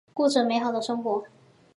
[0.15, 1.25] 过着美好的生活。